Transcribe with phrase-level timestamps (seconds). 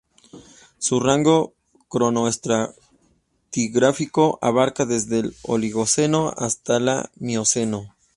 [0.79, 1.53] Su rango
[1.87, 7.95] cronoestratigráfico abarca desde el Oligoceno hasta la Mioceno.